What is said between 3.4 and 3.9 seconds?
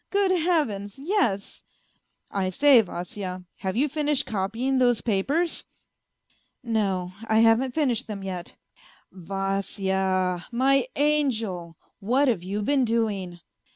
have you